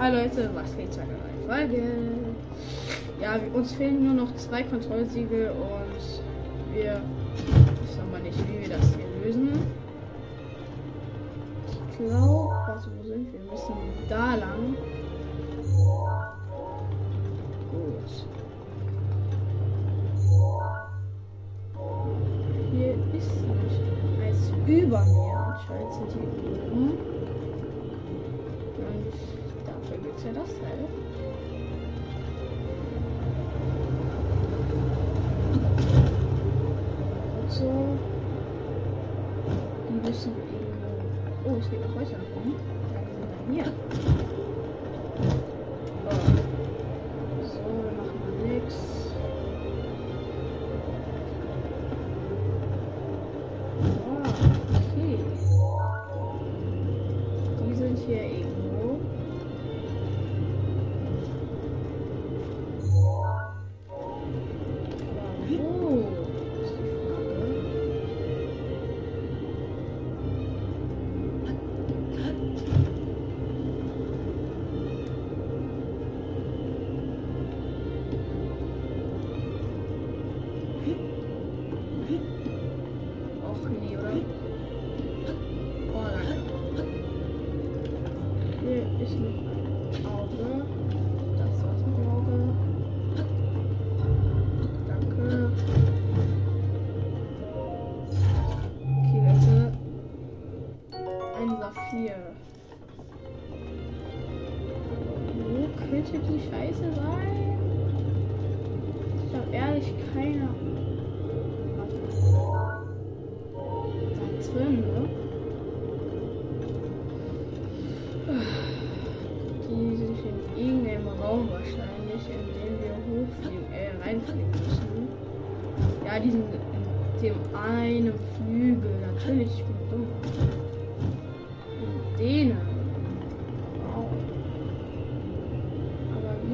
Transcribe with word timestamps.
Hi 0.00 0.10
Leute, 0.10 0.48
was 0.54 0.74
geht 0.78 0.90
zu 0.94 1.00
einer 1.02 1.12
neuen 1.12 1.46
Folge? 1.46 1.82
Ja, 3.20 3.38
uns 3.52 3.72
fehlen 3.72 4.02
nur 4.02 4.14
noch 4.14 4.34
zwei 4.36 4.62
Kontrollsiegel 4.62 5.50
und 5.50 6.74
wir. 6.74 7.02
Ich 7.84 8.10
mal 8.10 8.22
nicht, 8.22 8.38
wie 8.48 8.62
wir 8.62 8.78
das 8.78 8.94
hier 8.96 9.04
lösen. 9.22 9.50
Ich 11.68 11.98
glaube, 11.98 12.54
also 12.66 12.88
wo 12.98 13.02
sind 13.02 13.30
wir? 13.30 13.40
Müssen 13.40 13.74
da 14.08 14.36
lang. 14.36 14.74
Gut. 17.70 18.10
Hier 22.72 22.94
ist 23.18 23.32
nicht 23.42 23.82
eins 24.24 24.50
über 24.66 25.04
mir. 25.04 25.60
Sind 25.92 26.10
die 26.14 26.72
oben. 26.72 26.98
Und 28.78 29.39
dafür 29.90 30.04
gibt 30.04 30.18
es 30.18 30.24
ja 30.24 30.32
das 30.32 30.48
Teil. 30.48 30.78
Und 37.40 37.50
so. 37.50 37.98
Müssen 40.02 40.32
irgendwo. 40.32 41.50
Oh, 41.50 41.56
es 41.60 41.70
geht 41.70 41.80
noch 41.80 41.96
weiter 41.96 42.16
rum. 42.34 42.54
Hier. 43.50 44.29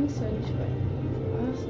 Aber 0.07 0.15
links 0.15 0.21
ja 0.21 0.29
nicht 0.31 0.55
weit. 0.59 0.69
Was? 1.41 1.67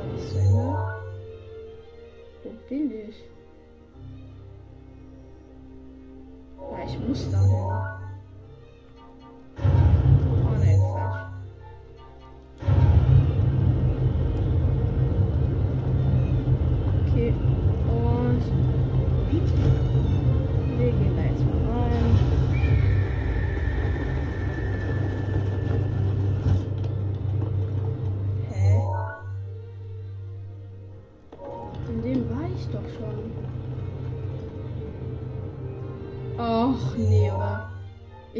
War 7.38 7.95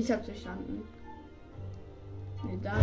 Ich 0.07 0.13
hab's 0.13 0.27
verstanden. 0.27 0.85
Nee, 2.45 2.57
da. 2.63 2.75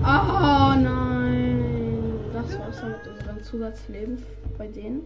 Oh 0.00 0.80
nein. 0.80 2.14
Das 2.32 2.58
war's 2.58 2.80
dann 2.80 2.92
mit 2.92 3.06
unserem 3.06 3.42
Zusatzleben 3.42 4.22
bei 4.56 4.66
denen. 4.68 5.02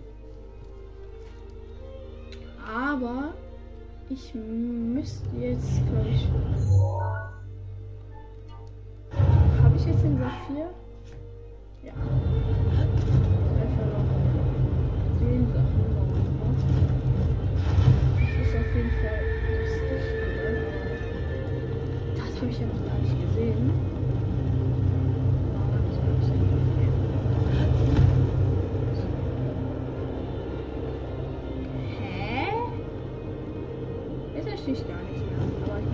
Aber 2.72 3.34
ich 4.10 4.32
müsste 4.36 5.36
jetzt, 5.36 5.84
glaube 5.88 6.10
ich. 6.10 6.28
Habe 9.64 9.76
ich 9.76 9.84
jetzt 9.84 10.04
den 10.04 10.16
Saphir? 10.16 10.70
Ja. 11.82 11.92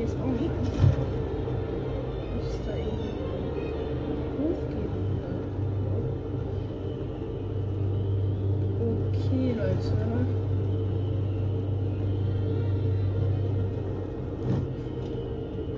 Hier 0.00 0.08
ist 0.08 0.16
auch 0.16 0.26
nicht. 0.40 0.50
Muss 2.34 2.46
es 2.48 2.58
da 2.64 2.72
irgendwie 2.74 3.12
hochgehen? 4.40 4.92
Okay, 8.80 9.46
Leute. 9.58 9.92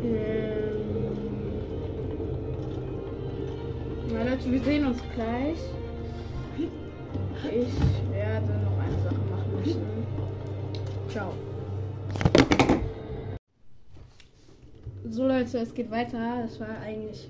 Ähm. 0.05 0.43
Wir 4.45 4.61
sehen 4.61 4.87
uns 4.87 5.01
gleich. 5.15 5.59
So 15.53 15.59
Leute, 15.59 15.69
es 15.69 15.75
geht 15.75 15.91
weiter. 15.91 16.43
Das 16.45 16.59
war 16.61 16.79
eigentlich 16.79 17.29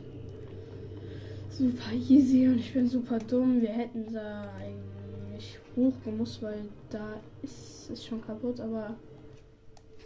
super 1.50 1.92
easy 1.92 2.46
und 2.46 2.58
ich 2.58 2.72
bin 2.72 2.86
super 2.86 3.18
dumm. 3.18 3.60
Wir 3.60 3.70
hätten 3.70 4.12
da 4.14 4.48
eigentlich 4.60 5.58
hochgemusst, 5.74 6.40
weil 6.40 6.68
da 6.88 7.14
ist 7.42 7.90
es 7.90 8.06
schon 8.06 8.24
kaputt, 8.24 8.60
aber 8.60 8.94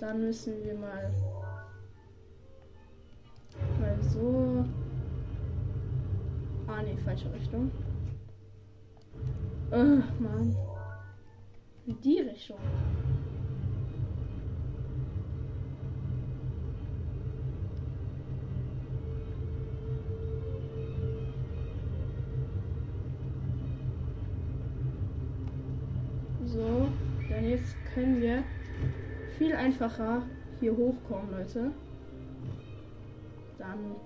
dann 0.00 0.22
müssen 0.22 0.54
wir 0.64 0.72
mal 0.76 1.12
mal 3.78 3.98
so. 4.00 4.64
Ah 6.68 6.80
ne, 6.80 6.96
falsche 7.04 7.30
Richtung. 7.34 7.70
Äh, 9.70 10.00
Mann. 10.22 10.56
In 11.86 12.00
die 12.00 12.20
Richtung. 12.20 12.58
Können 27.96 28.20
wir 28.20 28.44
viel 29.38 29.54
einfacher 29.56 30.22
hier 30.60 30.76
hochkommen, 30.76 31.30
Leute. 31.30 31.72
Dann. 33.58 33.96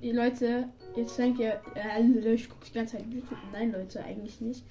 Ihr 0.00 0.14
Leute, 0.14 0.68
jetzt 0.96 1.18
denkt 1.18 1.40
ihr, 1.40 1.60
äh, 1.74 2.32
ich 2.32 2.48
gucke 2.48 2.64
die 2.66 2.72
ganze 2.72 2.96
Zeit 2.96 3.06
YouTube. 3.10 3.38
Nein, 3.52 3.72
Leute, 3.72 4.02
eigentlich 4.02 4.40
nicht. 4.40 4.64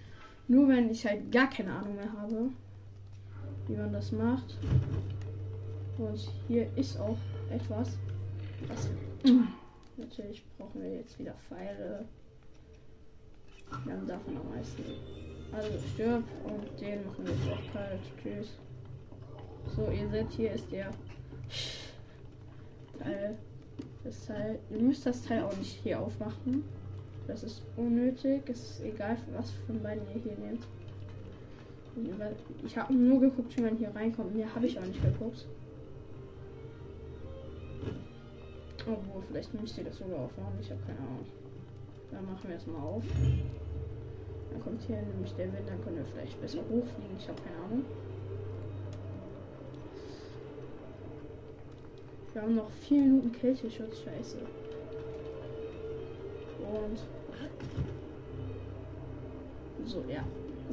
Nur 0.48 0.68
wenn 0.70 0.90
ich 0.90 1.06
halt 1.06 1.32
gar 1.32 1.50
keine 1.50 1.72
Ahnung 1.72 1.96
mehr 1.96 2.12
habe, 2.12 2.50
wie 3.68 3.76
man 3.76 3.94
das 3.94 4.12
macht. 4.12 4.58
Und 6.00 6.18
hier 6.48 6.68
ist 6.76 7.00
auch 7.00 7.18
etwas. 7.52 7.96
Was 8.68 8.90
natürlich 9.98 10.44
brauchen 10.58 10.82
wir 10.82 10.96
jetzt 10.96 11.20
wieder 11.20 11.36
Pfeile. 11.48 12.06
Wir 13.86 13.94
haben 13.94 14.08
davon 14.08 14.36
am 14.36 14.50
meisten. 14.50 14.84
Also 15.56 15.70
stirb 15.94 16.24
und 16.46 16.82
den 16.82 17.06
machen 17.06 17.26
wir 17.26 17.34
jetzt 17.34 17.48
auch 17.52 17.74
kalt. 17.74 18.00
Tschüss. 18.22 18.58
So, 19.76 19.90
ihr 19.92 20.10
seht, 20.10 20.32
hier 20.32 20.52
ist 20.52 20.72
der 20.72 20.92
Teil. 23.00 23.38
Das 24.04 24.26
Teil. 24.26 24.60
Ihr 24.72 24.80
müsst 24.80 25.06
das 25.06 25.22
Teil 25.22 25.44
auch 25.44 25.56
nicht 25.58 25.80
hier 25.84 26.00
aufmachen. 26.00 26.64
Das 27.28 27.44
ist 27.44 27.62
unnötig. 27.78 28.42
Es 28.50 28.72
ist 28.72 28.84
egal, 28.84 29.16
was 29.36 29.52
von 29.68 29.82
beiden 29.82 30.04
ihr 30.14 30.22
hier 30.22 30.38
nehmt. 30.38 30.66
Ich 32.66 32.78
habe 32.78 32.94
nur 32.94 33.20
geguckt, 33.20 33.56
wie 33.56 33.62
man 33.62 33.78
hier 33.78 33.96
reinkommt. 33.96 34.36
Mehr 34.36 34.54
habe 34.54 34.66
ich 34.66 34.78
auch 34.80 34.86
nicht 34.86 35.02
geguckt. 35.02 35.46
Obwohl, 38.86 39.24
vielleicht 39.30 39.54
müsst 39.54 39.78
ihr 39.78 39.86
das 39.86 39.98
sogar 39.98 40.20
aufmachen. 40.20 40.58
Ich 40.60 40.72
habe 40.72 40.82
keine 40.82 41.00
Ahnung. 41.00 41.26
Dann 42.12 42.26
machen 42.26 42.50
wir 42.50 42.56
es 42.58 42.68
mal 42.68 42.82
auf. 42.82 43.04
Dann 44.54 44.64
kommt 44.64 44.82
hier 44.84 45.02
nämlich 45.02 45.34
der 45.34 45.48
Wind, 45.52 45.68
dann 45.68 45.84
können 45.84 45.98
wir 45.98 46.06
vielleicht 46.06 46.40
besser 46.40 46.60
hochfliegen. 46.60 47.18
Ich 47.18 47.28
habe 47.28 47.42
keine 47.42 47.58
Ahnung. 47.66 47.86
Wir 52.34 52.42
haben 52.42 52.56
noch 52.56 52.70
vier 52.72 53.02
Minuten 53.02 53.32
Kälteschutz, 53.32 54.00
scheiße. 54.00 54.38
Und 56.60 57.00
so, 59.86 60.04
ja. 60.08 60.24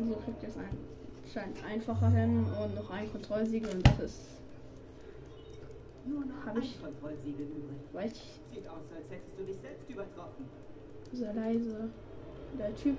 So 0.09 0.15
kriegt 0.17 0.43
es 0.45 0.57
ein 0.57 0.79
scheint 1.33 1.65
einfacher 1.65 2.11
hin 2.11 2.45
und 2.45 2.75
noch 2.75 2.91
ein 2.91 3.11
Kontrollsiegel 3.11 3.71
und 3.73 3.87
das 3.87 4.01
ist. 4.01 4.21
Nur 6.05 6.25
noch 6.25 6.45
Hab 6.45 6.57
ich- 6.59 6.77
ein 6.77 6.83
Kontrollsiegel 6.83 7.47
übrig. 7.47 8.13
Sieht 8.53 8.67
aus, 8.69 8.83
als 8.97 9.11
hättest 9.11 9.39
du 9.39 9.45
dich 9.45 9.57
selbst 9.61 9.89
übertroffen. 9.89 10.47
sehr 11.13 11.33
leise. 11.35 11.89
Der 12.59 12.75
Typ 12.75 12.97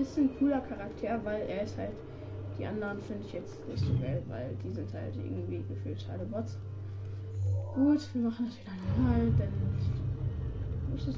ist 0.00 0.18
ein 0.18 0.36
cooler 0.38 0.60
Charakter, 0.60 1.20
weil 1.24 1.42
er 1.42 1.62
ist 1.62 1.76
halt. 1.76 1.92
Die 2.58 2.66
anderen 2.66 3.00
finde 3.00 3.24
ich 3.26 3.32
jetzt 3.32 3.66
nicht 3.66 3.82
so 3.82 3.92
geil, 4.02 4.22
weil 4.28 4.54
die 4.62 4.70
sind 4.70 4.92
halt 4.92 5.16
irgendwie 5.16 5.64
gefühlt 5.66 6.06
alle 6.12 6.26
Bots. 6.26 6.58
Gut, 7.74 8.14
wir 8.14 8.22
machen 8.22 8.46
das 8.46 8.60
wieder 8.60 8.72
normal, 8.98 9.32
denn. 9.38 9.52
Wo 10.90 10.96
ist 10.96 11.08
das 11.08 11.14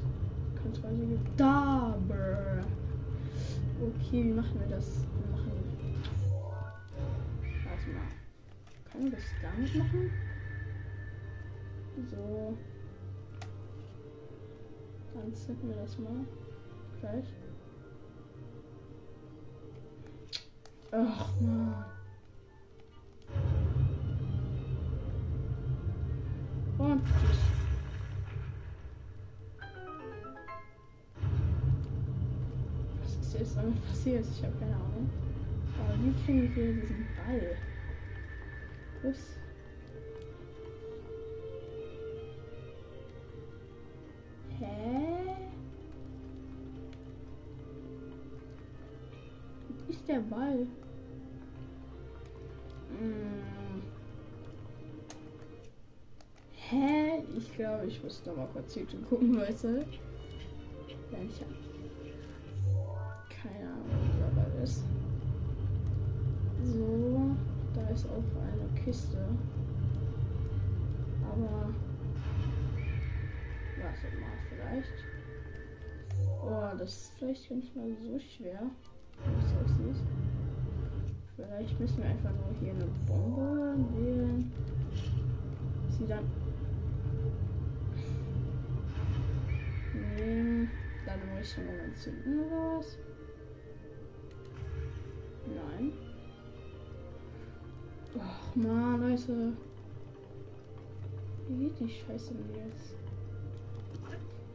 Kontrollsiegel? 0.61 1.19
Da! 1.35 1.97
Brr. 2.07 2.61
Okay, 3.81 4.23
wie 4.23 4.31
machen 4.31 4.57
wir 4.57 4.77
das? 4.77 5.01
Wir 5.01 5.31
machen. 5.35 5.51
Warte 7.65 7.89
mal. 7.89 8.07
Können 8.89 9.03
wir 9.03 9.11
das 9.11 9.23
damit 9.41 9.75
machen? 9.75 10.11
So. 12.09 12.57
Dann 15.13 15.35
zünden 15.35 15.69
wir 15.69 15.75
das 15.75 15.99
mal. 15.99 16.25
Gleich. 17.01 17.25
Ach 20.95 21.27
man. 21.41 21.73
Und. 26.77 27.01
Was 33.01 33.15
ist 33.15 33.33
jetzt 33.39 33.57
damit 33.57 33.87
passiert? 33.87 34.23
Ich 34.23 34.43
habe 34.43 34.53
keine 34.59 34.75
Ahnung. 34.75 35.09
Aber 35.79 35.97
wie 36.03 36.23
kriegen 36.23 36.55
wir 36.55 36.73
diesen 36.73 37.07
Ball? 37.15 37.57
Was? 39.01 39.17
Hä? 44.59 45.35
Wo 49.69 49.89
ist 49.91 50.07
der 50.07 50.19
Ball? 50.19 50.67
Hä? 56.73 57.21
Ich 57.37 57.53
glaube, 57.55 57.85
ich 57.85 58.03
muss 58.03 58.25
noch 58.25 58.35
mal 58.35 58.47
kurz 58.51 58.73
YouTube 58.73 59.07
gucken, 59.07 59.35
Leute. 59.35 59.85
Ja, 61.11 61.19
ich 61.29 61.39
habe 61.41 61.53
keine 63.29 63.69
Ahnung, 63.69 64.09
der 64.17 64.41
Ball 64.41 64.63
ist. 64.63 64.83
So, 66.63 67.35
da 67.75 67.87
ist 67.89 68.07
auch 68.07 68.23
eine 68.41 68.81
Kiste. 68.83 69.19
Aber 71.31 71.69
Warte 73.83 74.15
mal, 74.17 74.31
vielleicht. 74.49 74.93
Oh, 76.41 76.77
das 76.77 76.89
ist 76.89 77.13
vielleicht 77.17 77.49
gar 77.49 77.55
nicht 77.57 77.75
mal 77.75 77.91
so 78.01 78.17
schwer. 78.17 78.61
Wie 79.25 79.45
es 79.45 79.71
aussieht. 79.71 80.01
Vielleicht 81.35 81.79
müssen 81.79 81.97
wir 81.97 82.05
einfach 82.05 82.31
nur 82.31 82.53
hier 82.59 82.71
eine 82.71 82.87
Bombe 83.05 83.75
wählen. 83.95 84.51
Sie 85.89 86.07
dann 86.07 86.25
Dann 91.13 91.29
im 91.29 91.37
richtigen 91.37 91.67
Moment 91.67 91.95
zünden 91.95 92.39
oder 92.45 92.77
was? 92.77 92.97
Nein. 95.45 95.93
Ach 98.19 98.55
man, 98.55 99.09
Leute. 99.09 99.53
Wie 101.47 101.65
geht 101.65 101.79
die 101.79 101.89
Scheiße 101.89 102.33
denn 102.33 102.65
jetzt? 102.65 102.95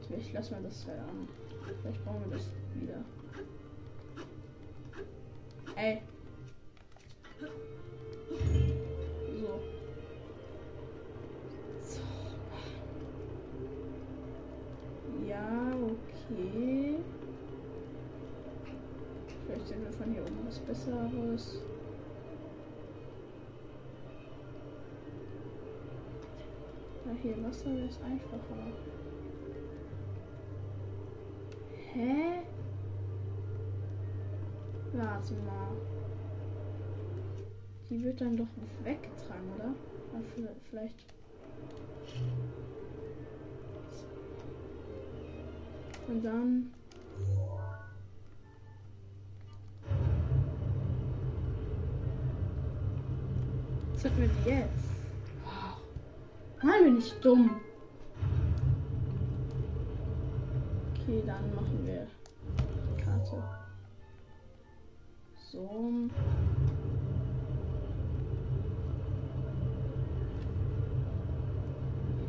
Vielleicht 0.06 0.32
lassen 0.32 0.56
wir 0.56 0.62
das 0.62 0.84
Teil 0.84 0.98
an. 0.98 1.28
Vielleicht 1.80 2.04
brauchen 2.04 2.24
wir 2.24 2.38
das 2.38 2.50
wieder. 2.74 3.04
Ey. 5.76 6.02
Besseres. 20.90 21.60
Ja, 27.04 27.12
hier 27.22 27.44
Wasser 27.44 27.84
ist 27.84 28.00
einfacher. 28.02 28.72
Hä? 31.92 32.42
Warte 34.92 35.34
mal. 35.34 35.76
Die 37.90 38.02
wird 38.02 38.20
dann 38.20 38.36
doch 38.36 38.46
weggetragen, 38.84 39.52
oder? 39.56 39.74
Ah, 40.14 40.20
vi- 40.36 40.48
Vielleicht. 40.70 40.96
Und 46.08 46.24
dann. 46.24 46.70
Ich 56.98 57.12
dumm. 57.20 57.60
Okay, 60.90 61.22
dann 61.24 61.54
machen 61.54 61.86
wir 61.86 62.08
die 62.58 63.02
Karte. 63.04 63.40
So. 65.52 66.08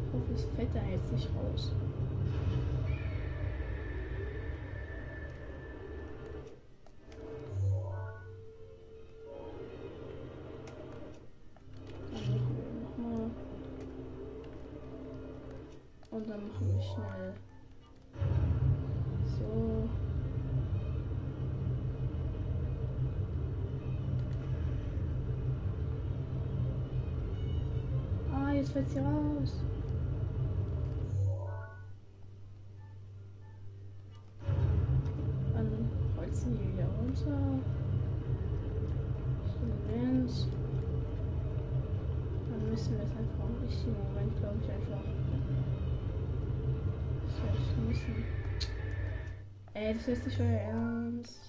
Ich 0.06 0.14
hoffe, 0.14 0.34
es 0.36 0.46
fällt 0.56 0.76
da 0.76 0.82
jetzt 0.84 1.12
nicht 1.14 1.30
raus. 1.30 1.72
Und 16.12 16.28
dann 16.28 16.48
machen 16.48 16.68
wir 16.68 16.82
schnell. 16.82 17.34
So. 19.38 19.90
Ah, 28.34 28.52
jetzt 28.54 28.72
fällt 28.72 28.90
sie 28.90 29.00
raus. 29.00 29.62
Das 50.00 50.08
ist 50.08 50.26
nicht 50.26 50.40
euer 50.40 50.48
Ernst. 50.48 51.40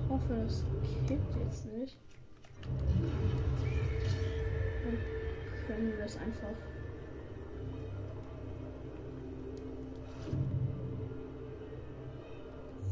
Ich 0.00 0.08
hoffe, 0.08 0.46
das 0.46 0.64
kippt 1.06 1.36
jetzt 1.36 1.66
nicht. 1.66 1.98
Können 5.74 5.88
wir 5.88 6.04
das 6.04 6.16
einfach. 6.16 6.48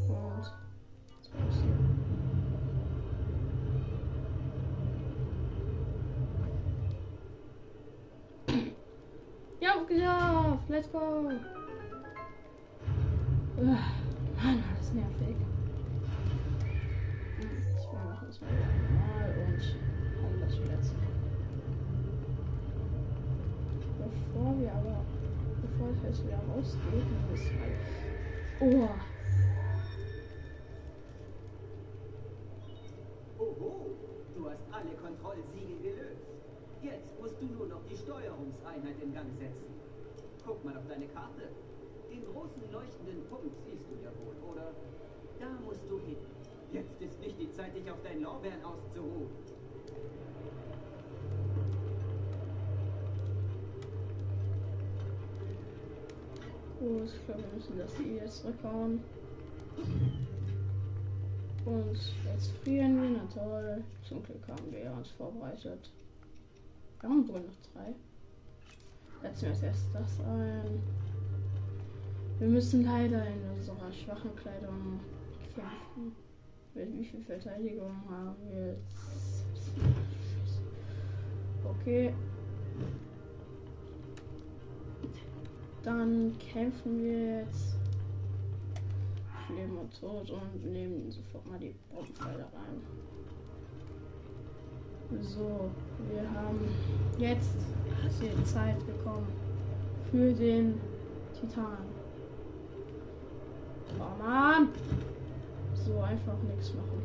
Und? 0.08 0.52
Ja, 9.60 9.76
geschafft! 9.86 10.68
Let's 10.68 10.90
go! 10.90 11.59
Bevor 26.10 26.18
ich 26.18 26.18
jetzt 26.18 26.26
wieder 26.26 26.40
rausgehe, 26.52 27.04
muss 27.30 27.40
ich 27.40 27.60
halt. 27.60 27.78
Oh, 28.60 28.88
Oho, 33.38 33.90
du 34.36 34.50
hast 34.50 34.64
alle 34.70 34.90
Kontrollsiegel 34.96 35.78
gelöst. 35.82 36.26
Jetzt 36.82 37.20
musst 37.20 37.40
du 37.40 37.46
nur 37.46 37.66
noch 37.68 37.80
die 37.88 37.96
Steuerungseinheit 37.96 39.00
in 39.02 39.14
Gang 39.14 39.30
setzen. 39.38 39.72
Guck 40.44 40.64
mal 40.64 40.76
auf 40.76 40.86
deine 40.88 41.06
Karte. 41.08 41.48
Den 42.10 42.24
großen 42.24 42.70
leuchtenden 42.72 43.24
Punkt 43.30 43.56
siehst 43.64 43.84
du 43.88 43.96
ja 44.02 44.10
wohl, 44.24 44.36
oder? 44.52 44.72
Da 45.38 45.48
musst 45.64 45.82
du 45.88 45.98
hin. 46.00 46.16
Jetzt 46.72 47.00
ist 47.00 47.20
nicht 47.20 47.38
die 47.38 47.50
Zeit, 47.50 47.74
dich 47.74 47.90
auf 47.90 48.02
deinen 48.02 48.22
Lorbeeren 48.22 48.62
auszuruhen. 48.64 49.28
Gut. 56.80 57.08
Ich 57.14 57.26
glaube, 57.26 57.42
wir 57.42 57.54
müssen 57.54 57.78
das 57.78 57.96
hier 57.96 58.16
jetzt 58.16 58.40
zurückhauen. 58.40 59.00
Und 61.66 61.98
jetzt 62.24 62.52
frieren 62.62 63.02
wir, 63.02 63.10
na 63.10 63.26
toll. 63.32 63.84
Zum 64.02 64.22
Glück 64.22 64.48
haben 64.48 64.72
wir 64.72 64.92
uns 64.92 65.10
vorbereitet. 65.10 65.90
Wir 67.00 67.08
haben 67.08 67.28
wohl 67.28 67.40
noch 67.40 67.72
drei. 67.72 67.94
Setzen 69.22 69.42
wir 69.42 69.68
erstes 69.68 69.92
das 69.92 70.20
ein. 70.26 70.82
Wir 72.38 72.48
müssen 72.48 72.84
leider 72.84 73.26
in 73.26 73.58
unserer 73.58 73.92
schwachen 73.92 74.34
Kleidung 74.36 75.00
kämpfen. 75.54 76.16
Mit 76.74 76.94
wie 76.94 77.04
viel 77.04 77.20
Verteidigung 77.20 77.92
haben 78.08 78.36
wir 78.48 78.68
jetzt? 78.68 79.74
Okay. 81.62 82.14
Dann 85.82 86.36
kämpfen 86.38 87.02
wir 87.02 87.40
jetzt 87.40 87.76
für 89.46 89.54
Leben 89.54 89.78
und 89.78 89.98
Tod 89.98 90.30
und 90.30 90.72
nehmen 90.72 91.10
sofort 91.10 91.46
mal 91.46 91.58
die 91.58 91.74
Bombenpfeile 91.90 92.44
rein. 92.44 92.82
So, 95.22 95.70
wir 96.08 96.30
haben 96.30 96.60
jetzt 97.18 97.56
die 98.20 98.44
Zeit 98.44 98.78
gekommen 98.86 99.26
für 100.10 100.32
den 100.32 100.74
Titan. 101.32 101.78
Oh 103.98 104.22
Mann! 104.22 104.68
So 105.74 105.98
einfach 106.00 106.36
nichts 106.48 106.74
machen. 106.74 107.02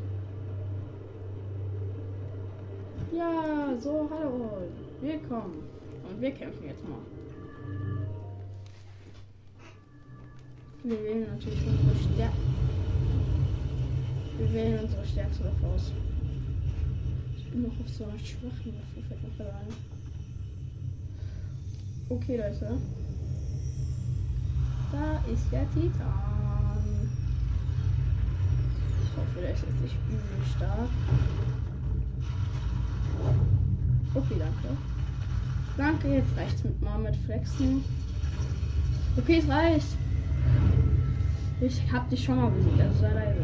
Ja, 3.12 3.74
so, 3.80 4.08
hallo. 4.10 4.50
Willkommen. 5.00 5.62
Und 6.08 6.20
wir 6.20 6.30
kämpfen 6.30 6.66
jetzt 6.66 6.86
mal. 6.88 6.98
Wir 10.86 11.02
wählen 11.02 11.26
natürlich 11.28 11.66
unsere 11.66 12.14
Stärke. 12.14 12.36
Wir 14.38 14.52
wählen 14.52 14.84
unsere 14.84 15.04
stärkste 15.04 15.42
Waffe 15.46 15.66
aus. 15.74 15.90
Ich 17.36 17.50
bin 17.50 17.62
noch 17.62 17.80
auf 17.80 17.88
so 17.88 18.04
einer 18.04 18.16
schwachen 18.20 18.72
Waffe, 18.72 19.02
fällt 19.08 19.20
mir 19.20 19.30
gerade 19.36 19.50
ein. 19.50 19.74
Okay, 22.08 22.36
Leute. 22.36 22.78
Da 24.92 25.32
ist 25.32 25.50
der 25.50 25.68
Titan. 25.72 27.10
Ich 29.02 29.16
hoffe, 29.16 29.40
der 29.40 29.54
ist 29.54 29.64
jetzt 29.66 29.82
nicht 29.82 29.96
übel 30.08 30.46
stark. 30.56 30.88
Okay, 34.14 34.36
danke. 34.38 34.76
Danke, 35.76 36.14
jetzt 36.14 36.36
reicht's 36.36 36.62
mit 36.62 36.80
mal 36.80 36.98
mit 37.00 37.16
Flexen. 37.16 37.82
Okay, 39.16 39.38
es 39.38 39.48
reicht. 39.48 40.05
Ich 41.60 41.90
hab 41.90 42.08
dich 42.10 42.22
schon 42.22 42.36
mal 42.36 42.50
besiegt, 42.50 42.80
also 42.80 43.00
sei 43.00 43.12
leise. 43.14 43.40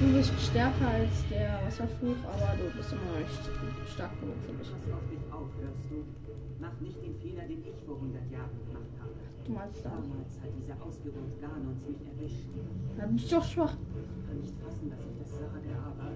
Du 0.00 0.12
bist 0.12 0.32
stärker 0.40 0.88
als 0.88 1.28
der 1.28 1.60
Wasserfluch, 1.64 2.16
aber 2.26 2.54
du 2.56 2.76
bist 2.76 2.92
immer 2.92 3.02
noch 3.02 3.18
nicht 3.18 3.92
stark 3.92 4.18
genug 4.20 4.36
für 4.46 4.52
mich. 4.52 4.70
Pass 4.70 4.92
auf 4.92 5.06
dich 5.10 5.32
auf, 5.32 5.48
hörst 5.60 5.90
du? 5.90 6.04
Mach 6.60 6.80
nicht 6.80 7.02
den 7.02 7.14
Fehler, 7.18 7.42
den 7.46 7.62
ich 7.66 7.84
vor 7.84 7.96
100 7.96 8.30
Jahren 8.30 8.50
gemacht 8.66 8.94
habe. 8.98 9.12
Du 9.44 9.52
meinst 9.52 9.84
da. 9.84 9.90
Damals 9.90 10.40
hat 10.40 10.50
dieser 10.56 10.80
Ausgeburt 10.82 11.40
Ganons 11.40 11.82
mich 11.86 12.06
erwischt. 12.06 12.46
Du 12.54 13.08
bist 13.12 13.32
doch 13.32 13.44
schwach. 13.44 13.74
Ich 13.74 14.26
kann 14.26 14.40
nicht 14.40 14.54
fassen, 14.62 14.90
dass 14.90 15.00
ich 15.00 15.18
das 15.18 15.30
sage, 15.38 15.70
aber... 15.82 16.10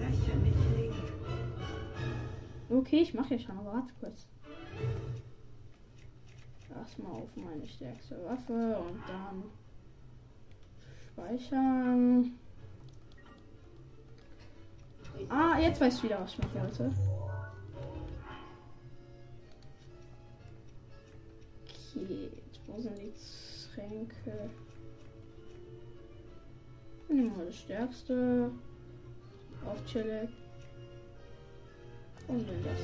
Räche 0.00 0.36
mich, 0.40 0.54
Link! 0.76 0.94
Okay, 2.70 3.00
ich 3.02 3.14
mache 3.14 3.34
ja 3.34 3.40
schon, 3.40 3.58
aber 3.58 3.74
warte 3.74 3.92
kurz. 4.00 4.26
Erstmal 6.76 7.22
auf 7.22 7.36
meine 7.36 7.66
stärkste 7.66 8.16
Waffe 8.24 8.78
und 8.78 9.00
dann 9.08 9.44
speichern. 11.12 12.32
Ah, 15.28 15.58
jetzt 15.58 15.80
weiß 15.80 15.96
ich 15.96 16.02
wieder, 16.02 16.20
was 16.20 16.32
ich 16.32 16.38
machen 16.38 16.60
wollte. 16.60 16.92
Okay, 21.94 22.30
wo 22.66 22.80
sind 22.80 22.98
die 22.98 23.12
Tränke? 23.74 24.50
Nehmen 27.08 27.36
wir 27.38 27.46
das 27.46 27.56
stärkste. 27.56 28.50
Auf 29.64 29.84
Chile. 29.86 30.28
Und 32.26 32.48
dann 32.48 32.64
das. 32.64 32.80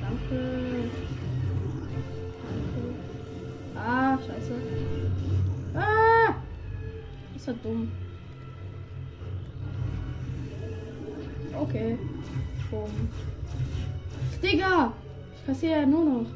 Danke. 0.00 0.90
Ah, 3.76 4.18
scheiße. 4.18 4.52
Ah! 5.74 6.34
Das 7.34 7.46
war 7.46 7.54
dumm. 7.62 7.92
Okay. 11.60 11.98
Bumm. 12.70 13.08
Digga! 14.42 14.92
Ich 15.36 15.46
kassiere 15.46 15.80
ja 15.80 15.86
nur 15.86 16.04
noch. 16.04 16.26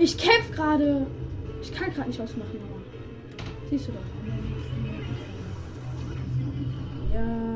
Ich 0.00 0.16
kämpf 0.18 0.52
gerade. 0.52 1.06
Ich 1.62 1.74
kann 1.74 1.92
gerade 1.92 2.08
nicht 2.08 2.20
ausmachen, 2.20 2.60
aber. 2.62 2.80
Siehst 3.70 3.88
du 3.88 3.92
doch. 3.92 4.00
Ja. 7.14 7.55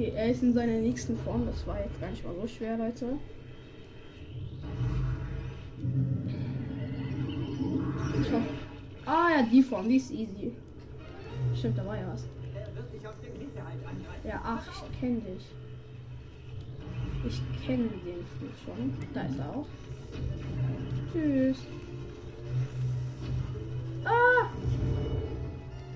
Er 0.00 0.30
ist 0.30 0.42
in 0.44 0.52
seiner 0.52 0.80
nächsten 0.80 1.16
Form. 1.18 1.46
Das 1.46 1.66
war 1.66 1.80
jetzt 1.80 2.00
gar 2.00 2.10
nicht 2.10 2.24
mal 2.24 2.34
so 2.40 2.46
schwer, 2.46 2.76
Leute. 2.76 3.18
Ich 8.20 8.32
hoffe. 8.32 8.44
Ah 9.04 9.28
ja, 9.36 9.42
die 9.50 9.62
Form, 9.62 9.88
die 9.88 9.96
ist 9.96 10.10
easy. 10.12 10.52
Stimmt, 11.54 11.78
da 11.78 11.86
war 11.86 11.96
ja 11.96 12.06
was. 12.12 12.28
Ja, 14.24 14.40
ach, 14.44 14.66
ich 14.68 15.00
kenne 15.00 15.20
dich. 15.20 15.46
Ich 17.26 17.66
kenne 17.66 17.88
den 17.88 18.24
Flug 18.38 18.52
schon. 18.64 18.94
Da 19.12 19.22
ist 19.22 19.38
er 19.38 19.50
auch. 19.50 19.66
Tschüss. 21.12 21.66
Ah! 24.04 24.48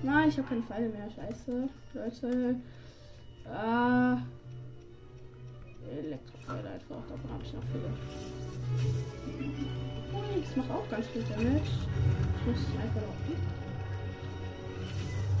Nein, 0.03 0.29
ich 0.29 0.37
habe 0.37 0.47
keine 0.49 0.61
Pfeile 0.61 0.89
mehr. 0.89 1.09
Scheiße. 1.09 1.69
Leute. 1.93 2.55
Ah. 3.51 4.17
Elektropfeile 5.89 6.69
einfach. 6.69 7.01
Davon 7.09 7.31
habe 7.31 7.43
ich 7.43 7.53
noch 7.53 7.63
viele. 7.71 7.89
Oh, 10.13 10.21
das 10.41 10.55
macht 10.55 10.71
auch 10.71 10.89
ganz 10.89 11.07
viel 11.07 11.23
Damage. 11.23 11.61
Ich 12.39 12.45
muss 12.47 12.57
einfach 12.81 13.01
noch. 13.01 13.17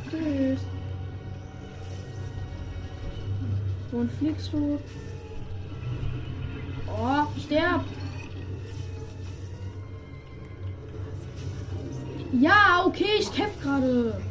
Tschüss. 0.09 0.59
Und 3.91 4.11
fliegst 4.13 4.53
du? 4.53 4.79
Oh, 6.87 7.25
sterb! 7.39 7.83
Ja, 12.39 12.83
okay, 12.85 13.05
ich 13.19 13.31
kämpfe 13.31 13.61
gerade. 13.61 14.21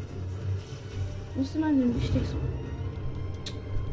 Ist 1.40 1.54
denn 1.54 1.60
mein 1.60 1.94
wichtigsten? 1.94 2.61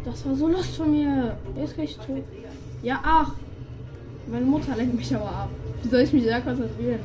Das 0.06 0.26
war 0.26 0.36
so 0.36 0.48
lust 0.48 0.76
von 0.78 0.92
mir. 0.92 1.38
Jetzt 1.58 1.76
krieg 1.76 1.86
ich 1.86 1.98
tot. 1.98 2.24
Ja, 2.82 3.00
ach. 3.04 3.34
Meine 4.28 4.46
Mutter 4.46 4.76
lenkt 4.76 4.96
mich 4.96 5.16
aber 5.16 5.30
ab. 5.30 5.50
Wie 5.82 5.90
soll 5.90 6.02
ich 6.02 6.14
mich 6.14 6.26
da 6.26 6.40
konzentrieren? 6.40 7.00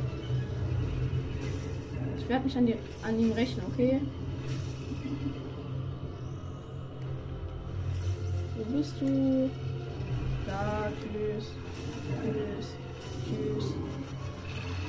Ich 2.18 2.28
werde 2.28 2.44
mich 2.44 2.56
an, 2.56 2.66
die, 2.66 2.76
an 3.02 3.18
ihm 3.18 3.32
rächen, 3.32 3.62
okay? 3.72 4.00
Wo 8.56 8.76
bist 8.76 8.94
du? 9.00 9.50
Da, 10.46 10.88
tschüss. 11.00 11.50
Tschüss. 12.22 12.74
Tschüss. 13.26 13.74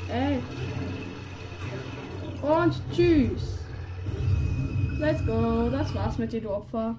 Ey. 0.10 0.40
Und 2.42 2.82
tschüss. 2.94 3.60
Let's 5.00 5.26
go. 5.26 5.70
Das 5.70 5.94
war's 5.96 6.18
mit 6.18 6.32
dir, 6.32 6.42
du 6.42 6.52
Opfer. 6.52 6.96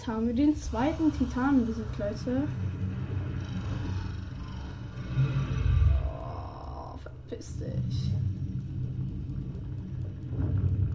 Damit 0.00 0.16
haben 0.16 0.26
wir 0.28 0.34
den 0.34 0.56
zweiten 0.56 1.12
Titanen 1.12 1.66
besiegt, 1.66 1.98
Leute. 1.98 2.44
Oh, 6.06 6.96
verpiss 6.96 7.58
dich. 7.58 8.12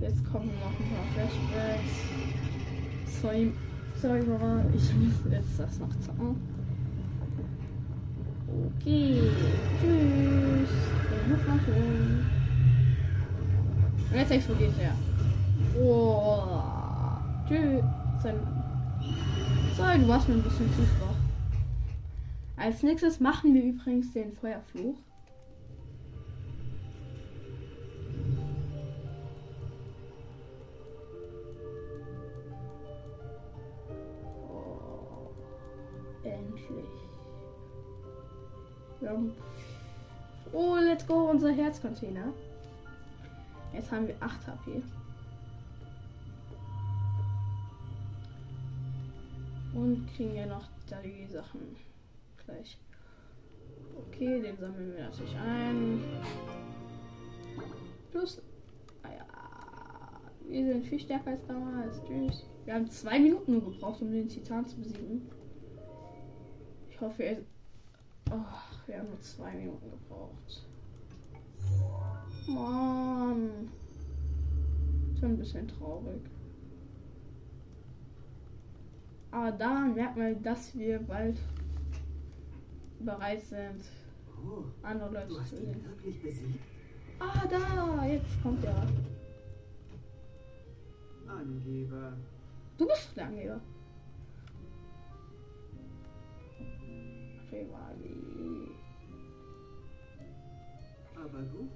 Jetzt 0.01 0.25
kommen 0.31 0.50
noch 0.59 0.71
ein 0.71 0.89
paar 0.89 1.05
Flashbacks. 1.13 1.95
Sorry, 3.21 3.53
sorry, 4.01 4.24
Mama, 4.24 4.63
ich 4.74 4.93
muss 4.95 5.13
jetzt 5.31 5.59
das 5.59 5.79
noch 5.79 6.00
zocken. 6.00 6.38
Okay, 8.79 9.21
tschüss. 9.81 10.70
Und 14.09 14.18
jetzt 14.18 14.31
explodiert 14.31 14.74
er. 14.79 14.96
Oh, 15.79 17.20
tschüss. 17.48 17.83
Sorry, 19.75 20.00
du 20.00 20.07
warst 20.07 20.29
mir 20.29 20.35
ein 20.35 20.42
bisschen 20.42 20.74
zu 20.74 20.83
schwach. 20.83 21.16
Als 22.55 22.81
nächstes 22.81 23.20
machen 23.20 23.53
wir 23.53 23.61
übrigens 23.61 24.14
den 24.14 24.31
Feuerfluch. 24.31 24.96
Oh, 39.01 39.29
oh, 40.53 40.77
let's 40.81 41.05
go, 41.05 41.29
unser 41.29 41.51
Herzcontainer. 41.51 42.33
Jetzt 43.74 43.92
haben 43.92 44.07
wir 44.07 44.16
8 44.22 44.48
HP. 44.48 44.81
Kriegen 50.16 50.36
ja 50.36 50.46
noch 50.46 50.68
die 51.03 51.27
Sachen 51.27 51.75
gleich. 52.46 52.77
Okay, 53.98 54.42
den 54.42 54.58
sammeln 54.58 54.94
wir 54.96 55.03
natürlich 55.03 55.36
ein. 55.36 56.01
Plus. 58.12 58.42
Ah 59.03 59.10
ja. 59.10 59.25
Wir 60.48 60.74
sind 60.74 60.86
viel 60.86 61.00
stärker 61.00 61.31
als 61.31 61.46
damals. 61.48 62.01
Tschüss. 62.03 62.46
Wir 62.66 62.74
haben 62.74 62.90
zwei 62.90 63.20
Minuten 63.20 63.53
nur 63.53 63.66
gebraucht, 63.66 64.01
um 64.01 64.12
den 64.12 64.27
Titan 64.27 64.66
zu 64.66 64.77
besiegen. 64.77 65.29
Ich 66.90 67.00
hoffe, 67.00 67.24
er. 67.24 67.38
Oh, 68.31 68.88
wir 68.88 68.98
haben 68.98 69.10
nur 69.10 69.22
zwei 69.22 69.53
Minuten 69.53 69.92
gebraucht. 69.92 70.68
Mann. 72.48 73.70
Schon 75.20 75.29
ein 75.31 75.38
bisschen 75.38 75.68
traurig. 75.68 76.22
Aber 79.35 79.51
daran 79.51 79.93
merkt 79.93 80.15
man, 80.15 80.41
dass 80.43 80.74
wir 80.77 80.98
bald 80.98 81.37
bereit 83.01 83.41
sind, 83.41 83.83
Oh, 84.48 84.63
andere 84.81 85.09
Leute 85.13 85.43
zu 85.43 85.55
sehen. 85.57 86.59
Ah, 87.19 87.45
da! 87.45 88.05
Jetzt 88.05 88.41
kommt 88.41 88.63
er. 88.63 88.87
Angeber. 91.27 92.13
Du 92.77 92.87
bist 92.87 93.17
der 93.17 93.25
Angeber. 93.25 93.59
Fevali. 97.50 98.69
Aber 101.13 101.41
gut. 101.41 101.71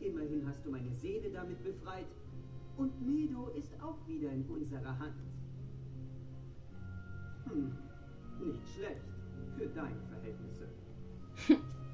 Immerhin 0.00 0.44
hast 0.48 0.64
du 0.64 0.70
meine 0.72 0.92
Seele 0.92 1.30
damit 1.30 1.62
befreit. 1.62 2.06
Und 2.76 3.06
Medo 3.06 3.48
ist 3.50 3.80
auch 3.80 3.98
wieder 4.08 4.32
in 4.32 4.44
unserer 4.46 4.98
Hand. 4.98 5.14
Hm, 7.52 7.72
nicht 8.46 8.68
schlecht 8.74 9.02
für 9.58 9.66
deine 9.66 10.00
Verhältnisse. 10.08 10.68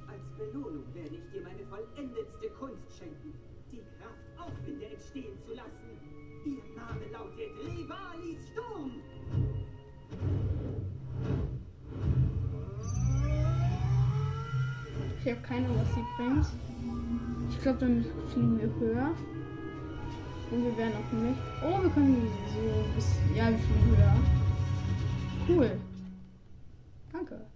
Als 0.06 0.22
Belohnung 0.36 0.84
werde 0.94 1.16
ich 1.16 1.30
dir 1.32 1.42
meine 1.42 1.64
vollendetste 1.66 2.50
Kunst 2.58 2.98
schenken. 2.98 3.32
Die 3.72 3.80
Kraft, 3.98 4.20
Aufwinde 4.38 4.86
entstehen 4.86 5.38
zu 5.46 5.54
lassen. 5.54 5.96
Ihr 6.44 6.62
Name 6.76 7.06
lautet 7.10 7.50
Rivalis 7.64 8.48
Sturm. 8.52 8.92
Ich 15.24 15.32
habe 15.32 15.40
keine 15.40 15.66
Ahnung, 15.66 15.80
was 15.80 15.94
sie 15.94 16.04
bringt. 16.16 16.46
Ich 17.50 17.62
glaube, 17.62 17.78
dann 17.78 18.04
fliegen 18.30 18.60
wir 18.60 18.70
höher. 18.78 19.10
Und 20.50 20.64
wir 20.64 20.76
werden 20.76 20.92
auch 20.92 21.12
nicht. 21.12 21.40
Oh, 21.64 21.82
wir 21.82 21.90
können 21.90 22.28
so 22.54 22.94
bis. 22.94 23.16
Ja, 23.34 23.50
wir 23.50 23.58
fliegen 23.58 23.96
höher. 23.96 24.45
Cool. 25.48 25.70
Danke. 27.12 27.46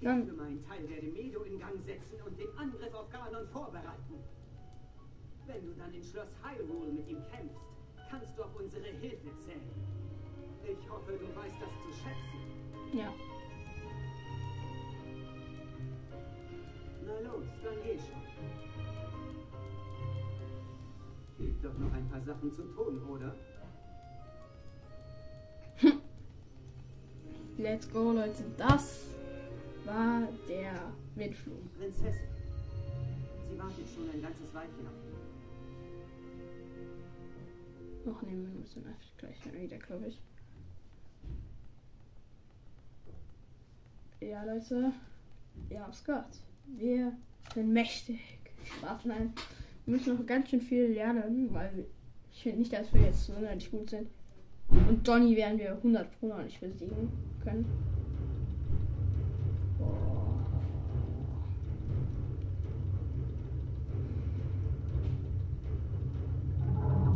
Ich 0.00 0.04
Dann- 0.04 0.26
für 0.26 0.32
meinen 0.34 0.64
Teil 0.66 0.88
werde 0.88 1.06
Medo 1.08 1.42
in 1.42 1.58
Gang 1.58 1.80
setzen 1.82 2.20
und 2.26 2.38
den 2.38 2.48
Angriff 2.58 2.94
auf 2.94 3.10
Ganon 3.10 3.46
vorbereiten. 3.48 4.14
Wenn 5.46 5.64
du 5.66 5.72
dann 5.74 5.92
in 5.92 6.02
Schloss 6.02 6.28
Hyrule 6.42 6.92
mit 6.92 7.08
ihm 7.08 7.22
kämpfst, 7.32 7.58
kannst 8.10 8.36
du 8.38 8.42
auf 8.44 8.54
unsere 8.58 8.84
Hilfe 8.84 9.28
zählen. 9.44 9.60
Ich 10.64 10.90
hoffe, 10.90 11.12
du 11.12 11.26
weißt 11.36 11.56
das 11.60 11.70
zu 11.82 12.02
schätzen. 12.02 12.40
Ja. 12.98 13.12
Na 17.06 17.18
los, 17.20 17.44
dann 17.64 17.74
geh 17.82 17.98
schon. 17.98 18.20
Gibt 21.38 21.64
doch 21.64 21.78
noch 21.78 21.92
ein 21.92 22.08
paar 22.10 22.20
Sachen 22.20 22.52
zu 22.52 22.62
tun, 22.74 23.02
oder? 23.08 23.34
Let's 27.60 27.86
go, 27.92 28.12
Leute. 28.12 28.42
Das 28.56 29.04
war 29.84 30.26
der 30.48 30.72
Windflug. 31.14 31.58
Prinzessin. 31.78 32.28
Sie 33.50 33.58
wartet 33.58 33.86
schon 33.94 34.08
ein 34.08 34.22
ganzes 34.22 34.54
Weilchen 34.54 34.86
auf 34.86 34.94
dich. 35.04 35.12
Noch 38.06 38.22
nehmen 38.22 38.50
wir 38.50 38.60
uns 38.60 38.72
dann 38.72 38.84
gleich 39.18 39.36
wieder, 39.62 39.76
glaube 39.76 40.06
ich. 40.06 40.18
Ja, 44.26 44.42
Leute. 44.44 44.92
Ihr 45.68 45.80
habt's 45.80 46.02
gehört. 46.02 46.40
Wir 46.78 47.12
sind 47.52 47.74
mächtig. 47.74 48.20
Spaß, 48.78 49.04
nein. 49.04 49.34
Wir 49.84 49.96
müssen 49.96 50.16
noch 50.16 50.24
ganz 50.24 50.48
schön 50.48 50.62
viel 50.62 50.86
lernen, 50.92 51.52
weil 51.52 51.84
Ich 52.32 52.42
finde 52.42 52.60
nicht, 52.60 52.72
dass 52.72 52.94
wir 52.94 53.02
jetzt 53.02 53.26
sonderlich 53.26 53.70
gut 53.70 53.90
sind. 53.90 54.08
Und 54.90 55.06
Johnny 55.06 55.36
werden 55.36 55.56
wir 55.56 55.70
100 55.70 56.18
Pro 56.18 56.26
noch 56.26 56.42
nicht 56.42 56.60
besiegen 56.60 57.12
können. 57.44 57.64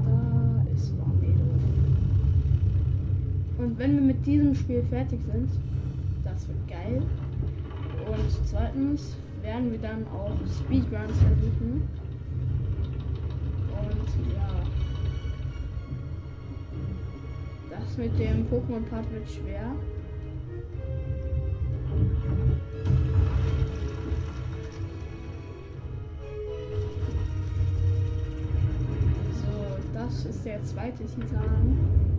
Da 0.04 0.64
ist 0.72 0.92
Tornado. 0.96 1.42
Und 3.58 3.76
wenn 3.76 3.94
wir 3.96 4.02
mit 4.02 4.24
diesem 4.24 4.54
Spiel 4.54 4.84
fertig 4.84 5.18
sind, 5.24 5.50
das 6.22 6.46
wird 6.46 6.68
geil. 6.68 7.02
Und 8.06 8.46
zweitens 8.46 9.16
werden 9.42 9.72
wir 9.72 9.80
dann 9.80 10.06
auch 10.14 10.30
Speedruns 10.46 11.18
versuchen. 11.18 11.82
Und 13.72 14.32
ja. 14.32 14.93
Das 17.84 17.98
mit 17.98 18.18
dem 18.18 18.46
Pokémon-Part 18.48 19.04
wird 19.12 19.30
schwer. 19.30 19.72
So, 29.32 29.76
das 29.92 30.24
ist 30.24 30.44
der 30.44 30.64
zweite 30.64 31.04
Titan. 31.04 32.13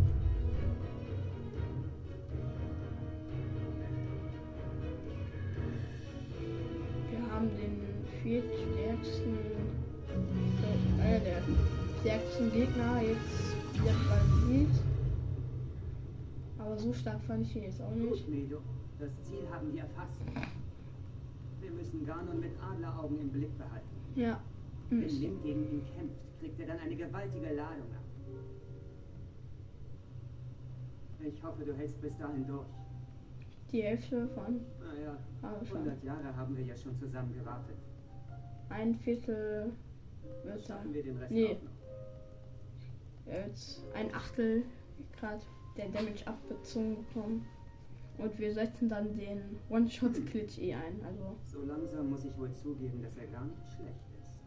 Aber 16.76 16.84
so 16.84 16.94
stark 16.94 17.22
fand 17.24 17.46
ich 17.46 17.56
ihn 17.56 17.64
jetzt 17.64 17.82
auch 17.82 17.92
nicht. 17.92 18.10
Gut, 18.10 18.28
Medo. 18.28 18.62
Das 19.00 19.10
Ziel 19.24 19.48
haben 19.50 19.74
wir 19.74 19.84
erfasst. 19.84 20.20
Wir 21.62 21.72
müssen 21.72 22.06
Ganon 22.06 22.40
mit 22.42 22.52
Adleraugen 22.62 23.18
im 23.22 23.30
Blick 23.30 23.58
behalten. 23.58 23.88
Ja. 24.16 24.42
Wenn. 24.90 25.08
Link 25.08 25.42
gegen 25.42 25.64
ihn 25.72 25.86
kämpft, 25.86 26.20
kriegt 26.40 26.60
er 26.60 26.68
dann 26.68 26.80
eine 26.80 26.96
gewaltige 26.98 27.54
Ladung 27.54 27.88
ab. 27.96 28.04
Ich 31.20 31.42
hoffe, 31.42 31.64
du 31.64 31.74
hältst 31.74 32.02
bis 32.02 32.18
dahin 32.18 32.46
durch. 32.46 32.68
Die 33.72 33.82
Hälfte 33.82 34.28
von 34.28 34.60
Naja, 34.80 35.18
schon. 35.64 35.78
100 35.78 36.04
Jahre 36.04 36.36
haben 36.36 36.58
wir 36.58 36.66
ja 36.66 36.76
schon 36.76 36.96
zusammen 36.98 37.34
gewartet. 37.34 37.78
Ein 38.70 38.96
Viertel 38.96 39.72
wird 40.44 40.70
dann 40.70 40.94
wir 40.94 41.04
den 41.04 41.18
Rest 41.18 41.32
Nee. 41.32 41.58
jetzt 43.26 43.82
ein 43.94 44.14
Achtel 44.14 44.64
gerade 45.18 45.42
der 45.78 45.90
Damage 45.90 46.26
abgezogen 46.28 46.98
bekommen. 47.06 47.46
Und 48.18 48.40
wir 48.40 48.54
setzen 48.54 48.88
dann 48.88 49.16
den 49.18 49.58
One-Shot-Glitch 49.70 50.58
eh 50.60 50.74
ein. 50.74 51.02
Also 51.06 51.36
So 51.44 51.66
langsam 51.66 52.10
muss 52.10 52.24
ich 52.24 52.38
wohl 52.38 52.54
zugeben, 52.54 53.02
dass 53.04 53.18
er 53.18 53.28
gar 53.28 53.44
nicht 53.44 53.62
schlecht 53.76 54.06
ist. 54.20 54.40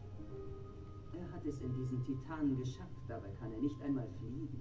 Er 1.13 1.31
hat 1.31 1.45
es 1.45 1.61
in 1.61 1.75
diesen 1.75 2.03
Titanen 2.03 2.57
geschafft, 2.57 2.95
dabei 3.07 3.29
kann 3.39 3.51
er 3.53 3.59
nicht 3.59 3.79
einmal 3.83 4.07
fliegen. 4.17 4.59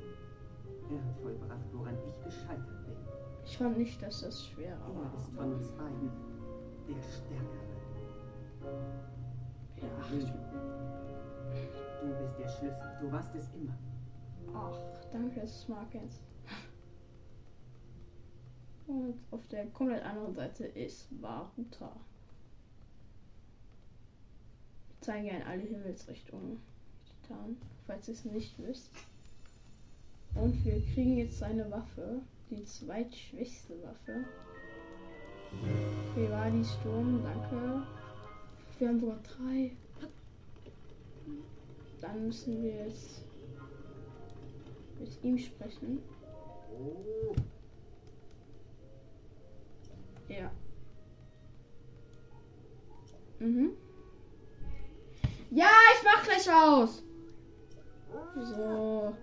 Er 0.90 1.02
hat 1.02 1.16
vollbracht, 1.22 1.64
woran 1.72 1.96
ich 2.06 2.22
gescheitert 2.24 2.84
bin. 2.86 2.96
ich 3.44 3.56
fand 3.56 3.78
nicht, 3.78 4.02
dass 4.02 4.20
das 4.22 4.46
schwer 4.46 4.76
Er 4.76 4.94
war. 4.94 5.14
ist 5.16 5.28
von 5.34 5.54
uns 5.54 5.68
beiden 5.72 6.10
der 6.86 7.02
Stärkere. 7.02 7.78
Ja. 9.80 9.88
Du 12.00 12.08
bist 12.18 12.38
der 12.38 12.48
Schlüssel. 12.48 12.92
Du 13.00 13.12
warst 13.12 13.34
es 13.34 13.48
immer. 13.54 13.74
ach, 14.54 14.78
danke, 15.12 15.46
Smart 15.46 15.92
jetzt. 15.94 16.22
Und 18.88 19.14
auf 19.30 19.46
der 19.48 19.66
komplett 19.66 20.02
anderen 20.02 20.34
Seite 20.34 20.64
ist 20.64 21.08
Baruta. 21.20 21.92
Ich 24.90 25.00
zeige 25.02 25.28
in 25.28 25.42
alle 25.42 25.60
Himmelsrichtungen. 25.60 26.58
Titan, 27.22 27.58
falls 27.86 28.08
ihr 28.08 28.14
es 28.14 28.24
nicht 28.24 28.54
wisst. 28.58 28.90
Und 30.34 30.64
wir 30.64 30.80
kriegen 30.94 31.18
jetzt 31.18 31.38
seine 31.38 31.70
Waffe, 31.70 32.22
die 32.48 32.64
zweitschwächste 32.64 33.74
Waffe. 33.82 34.24
Rivali 36.16 36.64
Sturm, 36.64 37.22
danke. 37.22 37.82
Wir 38.78 38.88
haben 38.88 39.00
sogar 39.00 39.18
drei. 39.18 39.76
Dann 42.00 42.26
müssen 42.26 42.62
wir 42.62 42.86
jetzt 42.86 43.22
mit 44.98 45.24
ihm 45.24 45.36
sprechen. 45.36 45.98
Ja. 50.28 50.50
Mhm. 53.38 53.72
Ja, 55.50 55.70
ich 55.96 56.04
mach 56.04 56.22
gleich 56.24 56.52
aus. 56.52 57.02
So. 58.36 59.16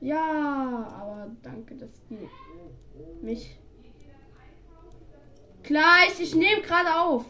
Ja, 0.00 0.88
aber 1.00 1.30
danke, 1.42 1.76
dass 1.76 1.90
die 2.08 2.28
mich. 3.22 3.58
Gleich, 5.62 6.18
ich 6.18 6.34
nehme 6.34 6.62
gerade 6.62 7.00
auf. 7.00 7.26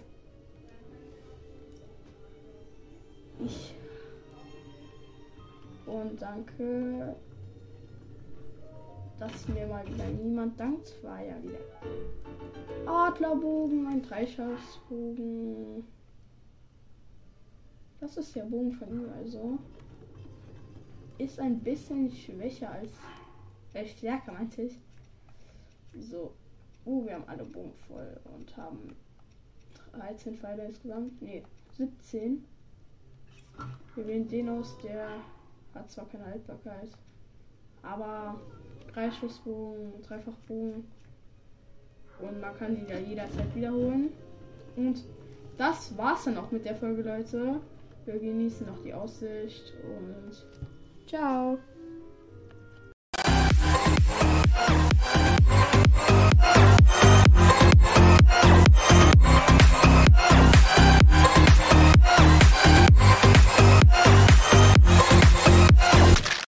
Ich. 3.44 3.74
Und 5.86 6.22
danke, 6.22 7.16
dass 9.20 9.46
mir 9.48 9.66
mal 9.66 9.86
wieder 9.86 10.06
niemand 10.06 10.58
dankt. 10.58 10.96
War 11.04 11.22
ja 11.22 11.34
wieder 11.42 11.58
Adlerbogen, 12.86 13.86
ein 13.86 14.02
Dreischassbogen. 14.02 15.84
Das 18.00 18.16
ist 18.16 18.34
der 18.34 18.44
Bogen 18.44 18.72
von 18.72 18.88
ihm 18.88 19.10
also. 19.14 19.58
Ist 21.18 21.38
ein 21.38 21.60
bisschen 21.60 22.10
schwächer 22.10 22.70
als. 22.70 22.90
Äh, 23.74 23.86
stärker 23.86 24.32
meinte 24.32 24.62
ich. 24.62 24.80
So. 25.98 26.32
Uh, 26.86 27.04
wir 27.04 27.14
haben 27.14 27.28
alle 27.28 27.44
Bogen 27.44 27.74
voll 27.86 28.18
und 28.34 28.56
haben 28.56 28.96
13 29.92 30.34
Pfeile 30.34 30.64
insgesamt. 30.64 31.20
Nee, 31.20 31.42
17. 31.76 32.42
Wir 33.94 34.06
wählen 34.06 34.26
den 34.26 34.48
aus, 34.48 34.78
der 34.82 35.08
hat 35.74 35.90
zwar 35.90 36.08
keine 36.08 36.24
Haltbarkeit. 36.24 36.88
Aber 37.82 38.40
Dreischussbogen, 38.92 40.02
Dreifachbogen. 40.02 40.84
Und 42.20 42.40
man 42.40 42.56
kann 42.56 42.76
die 42.76 42.90
ja 42.90 42.98
jederzeit 42.98 43.54
wiederholen. 43.54 44.10
Und 44.76 45.04
das 45.56 45.96
war's 45.96 46.24
dann 46.24 46.38
auch 46.38 46.50
mit 46.50 46.64
der 46.64 46.74
Folge, 46.74 47.02
Leute. 47.02 47.60
Wir 48.04 48.18
genießen 48.18 48.66
noch 48.66 48.82
die 48.82 48.94
Aussicht 48.94 49.72
und 49.84 50.32
ciao. 51.06 51.58